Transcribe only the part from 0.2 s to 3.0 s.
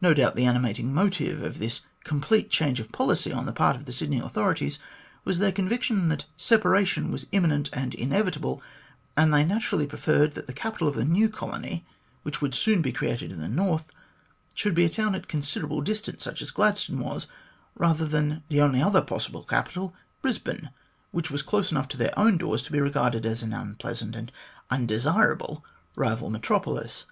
the animating motive of this complete change of